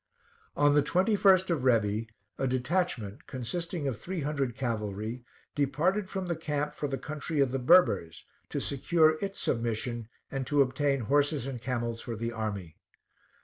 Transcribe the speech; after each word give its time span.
On 0.57 0.73
the 0.73 0.81
21st 0.81 1.51
of 1.51 1.61
Rebi, 1.61 2.07
a 2.39 2.47
detachment, 2.47 3.27
consisting 3.27 3.87
of 3.87 3.99
three 4.01 4.21
hundred 4.21 4.55
cavalry, 4.55 5.23
departed 5.53 6.09
from 6.09 6.25
the 6.25 6.35
camp 6.35 6.73
for 6.73 6.87
the 6.87 6.97
country 6.97 7.39
of 7.39 7.51
the 7.51 7.59
Berbers, 7.59 8.25
to 8.49 8.59
secure 8.59 9.19
its 9.23 9.39
submission 9.39 10.07
and 10.31 10.47
to 10.47 10.63
obtain 10.63 11.01
horses 11.01 11.45
and 11.45 11.61
camels 11.61 12.01
for 12.01 12.15
the 12.15 12.31
army. 12.31 12.77